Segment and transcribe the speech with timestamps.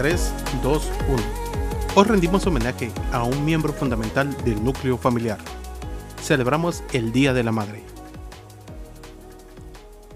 [0.00, 0.32] 3,
[0.62, 1.22] 2, 1.
[1.94, 5.36] Hoy rendimos homenaje a un miembro fundamental del núcleo familiar.
[6.22, 7.82] Celebramos el Día de la Madre.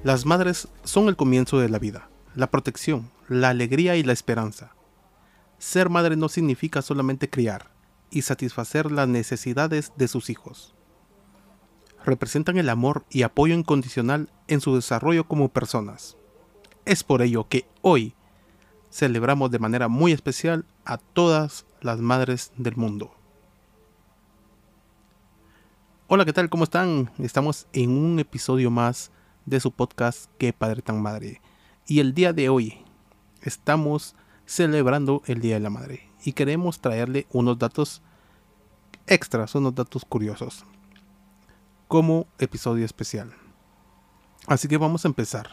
[0.03, 4.75] Las madres son el comienzo de la vida, la protección, la alegría y la esperanza.
[5.59, 7.71] Ser madre no significa solamente criar
[8.09, 10.75] y satisfacer las necesidades de sus hijos.
[12.07, 16.17] Representan el amor y apoyo incondicional en su desarrollo como personas.
[16.87, 18.15] Es por ello que hoy
[18.95, 23.13] celebramos de manera muy especial a todas las madres del mundo.
[26.07, 26.49] Hola, ¿qué tal?
[26.49, 27.11] ¿Cómo están?
[27.19, 29.11] Estamos en un episodio más
[29.47, 31.43] de su podcast Qué Padre tan Madre.
[31.89, 32.85] Y el día de hoy
[33.43, 34.15] estamos
[34.47, 38.01] celebrando el Día de la Madre y queremos traerle unos datos
[39.09, 40.65] extras, unos datos curiosos
[41.89, 43.35] como episodio especial.
[44.47, 45.49] Así que vamos a empezar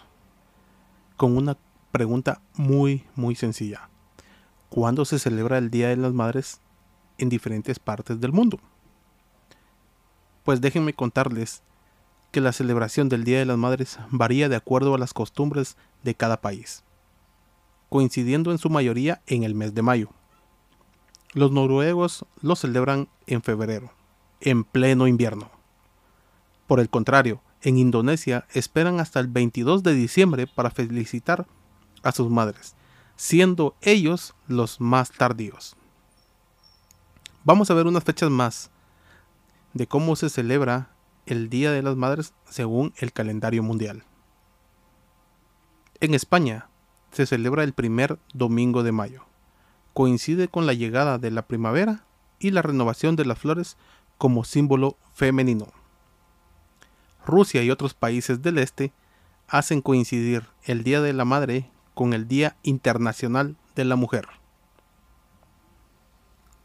[1.17, 1.57] con una
[1.91, 3.89] pregunta muy, muy sencilla.
[4.69, 6.61] ¿Cuándo se celebra el Día de las Madres
[7.17, 8.59] en diferentes partes del mundo?
[10.43, 11.61] Pues déjenme contarles
[12.31, 16.15] que la celebración del Día de las Madres varía de acuerdo a las costumbres de
[16.15, 16.83] cada país,
[17.89, 20.09] coincidiendo en su mayoría en el mes de mayo.
[21.33, 23.91] Los noruegos lo celebran en febrero,
[24.39, 25.51] en pleno invierno.
[26.67, 31.45] Por el contrario, en Indonesia esperan hasta el 22 de diciembre para felicitar
[32.03, 32.75] a sus madres,
[33.15, 35.75] siendo ellos los más tardíos.
[37.43, 38.69] Vamos a ver unas fechas más
[39.73, 40.89] de cómo se celebra
[41.25, 44.03] el Día de las Madres según el calendario mundial.
[45.99, 46.67] En España
[47.11, 49.25] se celebra el primer domingo de mayo.
[49.93, 52.05] Coincide con la llegada de la primavera
[52.39, 53.77] y la renovación de las flores
[54.17, 55.67] como símbolo femenino.
[57.25, 58.93] Rusia y otros países del este
[59.47, 64.27] hacen coincidir el Día de la Madre con el Día Internacional de la Mujer.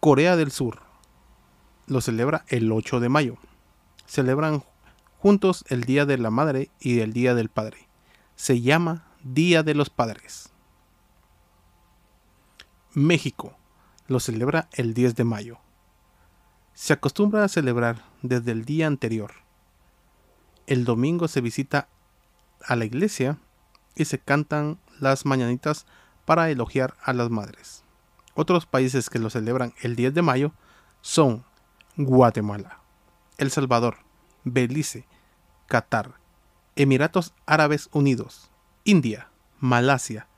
[0.00, 0.82] Corea del Sur
[1.86, 3.36] lo celebra el 8 de mayo.
[4.06, 4.62] Celebran
[5.18, 7.88] juntos el Día de la Madre y el Día del Padre.
[8.34, 10.50] Se llama Día de los Padres.
[12.92, 13.56] México
[14.06, 15.58] lo celebra el 10 de mayo.
[16.74, 19.32] Se acostumbra a celebrar desde el día anterior.
[20.66, 21.88] El domingo se visita
[22.64, 23.38] a la iglesia
[23.94, 25.86] y se cantan las mañanitas
[26.24, 27.84] para elogiar a las madres.
[28.34, 30.52] Otros países que lo celebran el 10 de mayo
[31.00, 31.44] son
[31.96, 32.80] Guatemala,
[33.38, 33.98] El Salvador,
[34.44, 35.06] Belice,
[35.66, 36.14] Qatar,
[36.74, 38.50] Emiratos Árabes Unidos,
[38.84, 39.30] India,
[39.60, 40.28] Malasia,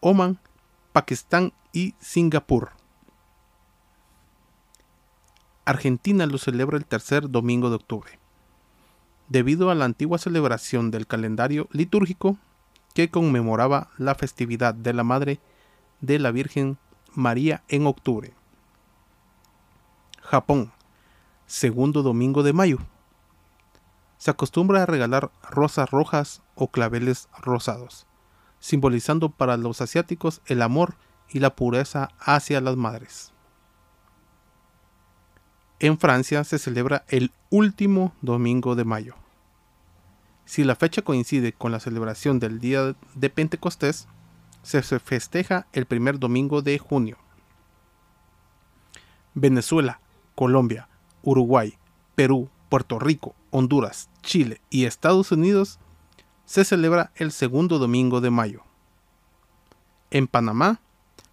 [0.00, 0.40] Oman,
[0.92, 2.72] Pakistán y Singapur.
[5.64, 8.18] Argentina lo celebra el tercer domingo de octubre.
[9.28, 12.36] Debido a la antigua celebración del calendario litúrgico,
[12.94, 15.40] que conmemoraba la festividad de la Madre
[16.00, 16.78] de la Virgen
[17.12, 18.32] María en octubre.
[20.22, 20.72] Japón,
[21.46, 22.78] segundo domingo de mayo.
[24.16, 28.06] Se acostumbra a regalar rosas rojas o claveles rosados,
[28.58, 30.96] simbolizando para los asiáticos el amor
[31.28, 33.32] y la pureza hacia las madres.
[35.80, 39.23] En Francia se celebra el último domingo de mayo.
[40.44, 44.08] Si la fecha coincide con la celebración del día de Pentecostés,
[44.62, 47.18] se festeja el primer domingo de junio.
[49.34, 50.00] Venezuela,
[50.34, 50.88] Colombia,
[51.22, 51.78] Uruguay,
[52.14, 55.78] Perú, Puerto Rico, Honduras, Chile y Estados Unidos
[56.44, 58.62] se celebra el segundo domingo de mayo.
[60.10, 60.80] En Panamá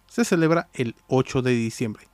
[0.06, 2.08] se celebra el 8 de diciembre.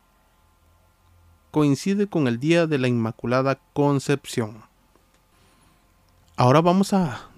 [1.50, 4.67] Coincide con el Día de la Inmaculada Concepción.
[6.41, 7.29] Ahora vamos a,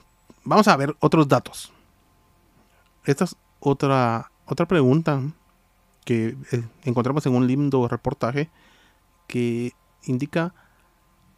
[0.45, 1.73] vamos a ver otros datos.
[3.07, 5.23] Esta es otra, otra pregunta
[6.05, 8.51] que eh, encontramos en un lindo reportaje
[9.27, 9.73] que
[10.05, 10.53] indica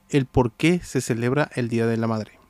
[0.09, 2.41] el por qué se celebra el Día de la Madre.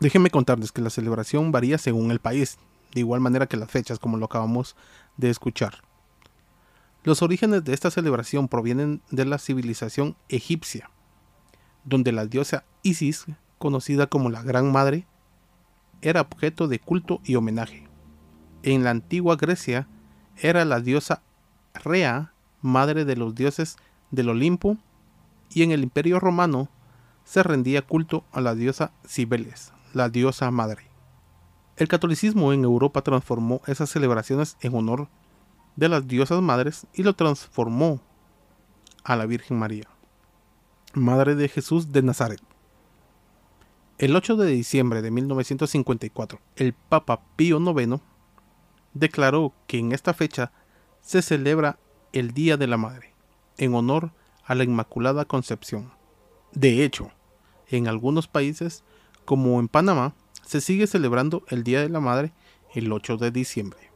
[0.00, 2.58] Déjenme contarles que la celebración varía según el país,
[2.92, 4.74] de igual manera que las fechas, como lo acabamos
[5.18, 5.82] de escuchar.
[7.04, 10.90] Los orígenes de esta celebración provienen de la civilización egipcia,
[11.84, 13.26] donde la diosa Isis
[13.60, 15.06] conocida como la Gran Madre,
[16.00, 17.86] era objeto de culto y homenaje.
[18.62, 19.86] En la antigua Grecia
[20.38, 21.22] era la diosa
[21.74, 23.76] Rea, madre de los dioses
[24.10, 24.78] del Olimpo,
[25.50, 26.70] y en el Imperio Romano
[27.24, 30.90] se rendía culto a la diosa Cibeles, la diosa madre.
[31.76, 35.08] El catolicismo en Europa transformó esas celebraciones en honor
[35.76, 38.00] de las diosas madres y lo transformó
[39.04, 39.86] a la Virgen María,
[40.94, 42.49] madre de Jesús de Nazaret.
[44.00, 48.00] El 8 de diciembre de 1954, el Papa Pío IX
[48.94, 50.52] declaró que en esta fecha
[51.02, 51.78] se celebra
[52.14, 53.12] el Día de la Madre,
[53.58, 54.12] en honor
[54.46, 55.92] a la Inmaculada Concepción.
[56.52, 57.10] De hecho,
[57.68, 58.84] en algunos países,
[59.26, 60.14] como en Panamá,
[60.46, 62.32] se sigue celebrando el Día de la Madre
[62.74, 63.92] el 8 de diciembre.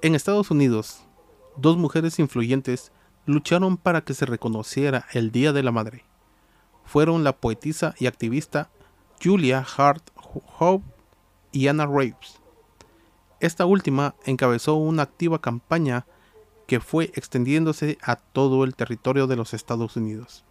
[0.00, 1.04] En Estados Unidos,
[1.58, 2.92] dos mujeres influyentes
[3.26, 6.06] lucharon para que se reconociera el Día de la Madre.
[6.86, 8.70] Fueron la poetisa y activista
[9.22, 10.10] Julia Hart
[10.58, 10.84] Hope
[11.52, 12.40] y Anna Reeves.
[13.40, 16.06] Esta última encabezó una activa campaña
[16.66, 20.44] que fue extendiéndose a todo el territorio de los Estados Unidos.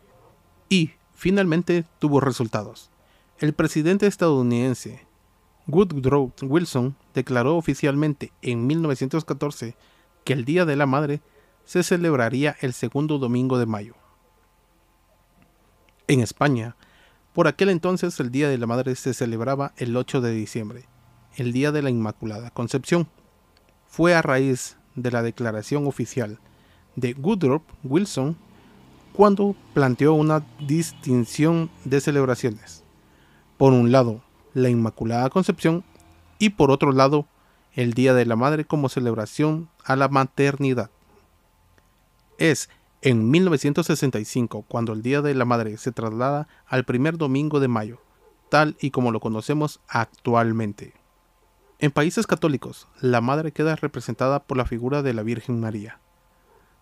[0.69, 2.89] Y, finalmente, tuvo resultados.
[3.39, 5.05] El presidente estadounidense
[5.67, 9.75] Woodrow Wilson declaró oficialmente en 1914
[10.23, 11.21] que el Día de la Madre
[11.65, 13.95] se celebraría el segundo domingo de mayo.
[16.07, 16.75] En España,
[17.35, 20.85] por aquel entonces el Día de la Madre se celebraba el 8 de diciembre,
[21.35, 23.09] el Día de la Inmaculada Concepción.
[23.87, 26.39] Fue a raíz de la declaración oficial
[26.95, 28.37] de Woodrow Wilson
[29.11, 32.85] cuando planteó una distinción de celebraciones.
[33.57, 34.21] Por un lado,
[34.53, 35.83] la Inmaculada Concepción
[36.39, 37.27] y por otro lado,
[37.73, 40.89] el Día de la Madre como celebración a la maternidad.
[42.37, 42.69] Es
[43.05, 48.01] en 1965 cuando el Día de la Madre se traslada al primer domingo de mayo,
[48.49, 50.95] tal y como lo conocemos actualmente.
[51.77, 55.99] En países católicos, la Madre queda representada por la figura de la Virgen María.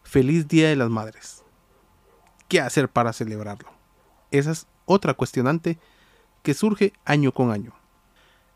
[0.04, 1.44] Feliz Día de las Madres.
[2.48, 3.68] ¿Qué hacer para celebrarlo?
[4.32, 5.78] Esa es otra cuestionante
[6.42, 7.74] que surge año con año.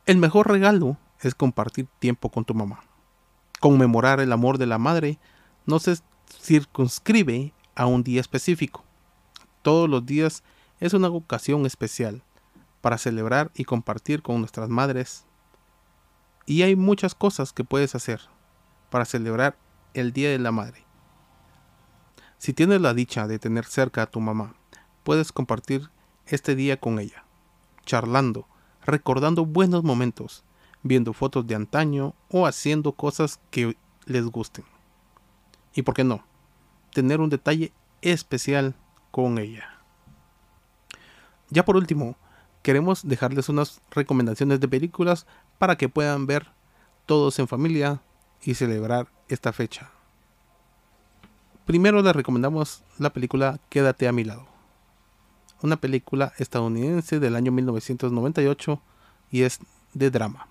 [0.06, 2.80] El mejor regalo es compartir tiempo con tu mamá.
[3.60, 5.20] Conmemorar el amor de la madre
[5.66, 5.98] no se
[6.30, 8.83] circunscribe a un día específico.
[9.62, 10.44] Todos los días
[10.81, 12.24] es una ocasión especial
[12.81, 15.25] para celebrar y compartir con nuestras madres.
[16.45, 18.21] Y hay muchas cosas que puedes hacer
[18.89, 19.57] para celebrar
[19.94, 20.83] el Día de la Madre.
[22.38, 24.56] Si tienes la dicha de tener cerca a tu mamá,
[25.03, 25.89] puedes compartir
[26.25, 27.24] este día con ella
[27.88, 28.47] charlando,
[28.85, 30.44] recordando buenos momentos,
[30.83, 34.65] viendo fotos de antaño o haciendo cosas que les gusten.
[35.74, 36.26] Y por qué no,
[36.98, 37.72] tener un detalle
[38.02, 38.74] especial
[39.12, 39.70] con ella.
[41.52, 42.16] Ya por último,
[42.64, 45.28] queremos dejarles unas recomendaciones de películas
[45.60, 46.48] para que puedan ver
[47.06, 48.02] todos en familia
[48.42, 49.92] y celebrar esta fecha.
[51.68, 54.58] Primero les recomendamos la película Quédate a mi lado
[55.62, 58.82] una película estadounidense del año 1998
[59.32, 59.60] y es
[59.94, 60.48] de drama.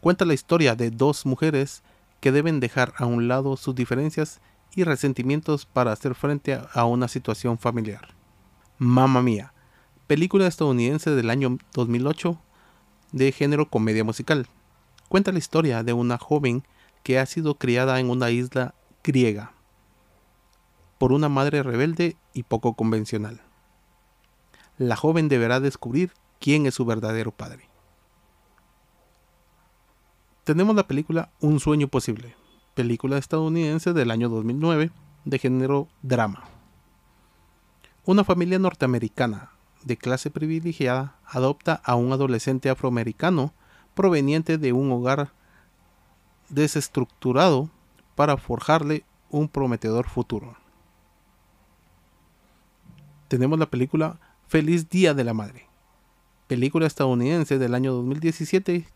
[0.00, 1.82] Cuenta la historia de dos mujeres
[2.20, 4.40] que deben dejar a un lado sus diferencias
[4.76, 8.14] y resentimientos para hacer frente a una situación familiar.
[8.78, 9.52] Mamma Mía,
[10.06, 12.38] película estadounidense del año 2008
[13.10, 14.46] de género comedia musical.
[15.08, 16.62] Cuenta la historia de una joven
[17.02, 19.52] que ha sido criada en una isla griega
[20.98, 23.40] por una madre rebelde y poco convencional
[24.78, 27.68] la joven deberá descubrir quién es su verdadero padre.
[30.44, 32.36] Tenemos la película Un sueño posible,
[32.76, 34.90] película estadounidense del año 2009
[35.24, 36.44] de género drama.
[38.04, 39.50] Una familia norteamericana
[39.82, 43.54] de clase privilegiada adopta a un adolescente afroamericano
[43.94, 45.32] proveniente de un hogar
[46.50, 47.70] desestructurado
[48.14, 50.54] para forjarle un prometedor futuro.
[53.28, 55.66] Tenemos la película Feliz Día de la Madre,
[56.46, 58.86] película estadounidense del año 2017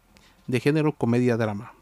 [0.46, 1.79] de género comedia-drama.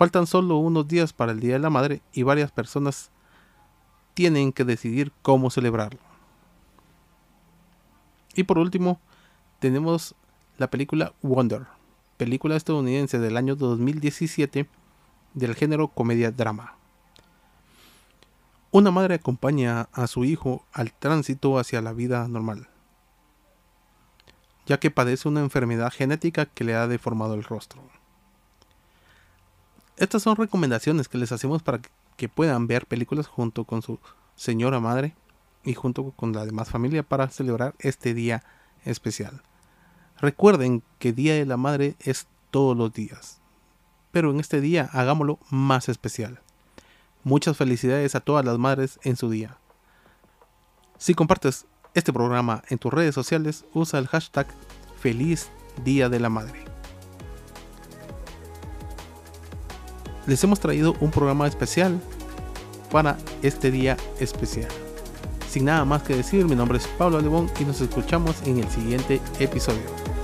[0.00, 3.10] Faltan solo unos días para el Día de la Madre y varias personas
[4.14, 6.00] tienen que decidir cómo celebrarlo.
[8.34, 8.98] Y por último,
[9.58, 10.14] tenemos
[10.56, 11.66] la película Wonder,
[12.16, 14.70] película estadounidense del año 2017
[15.34, 16.76] del género comedia-drama.
[18.70, 22.70] Una madre acompaña a su hijo al tránsito hacia la vida normal,
[24.64, 27.99] ya que padece una enfermedad genética que le ha deformado el rostro.
[30.00, 31.82] Estas son recomendaciones que les hacemos para
[32.16, 33.98] que puedan ver películas junto con su
[34.34, 35.14] señora madre
[35.62, 38.42] y junto con la demás familia para celebrar este día
[38.86, 39.42] especial.
[40.18, 43.42] Recuerden que Día de la Madre es todos los días,
[44.10, 46.40] pero en este día hagámoslo más especial.
[47.22, 49.58] Muchas felicidades a todas las madres en su día.
[50.96, 54.46] Si compartes este programa en tus redes sociales, usa el hashtag
[54.98, 55.50] Feliz
[55.84, 56.69] Día de la Madre.
[60.30, 62.00] Les hemos traído un programa especial
[62.92, 64.68] para este día especial.
[65.50, 68.70] Sin nada más que decir, mi nombre es Pablo Alebón y nos escuchamos en el
[68.70, 70.19] siguiente episodio.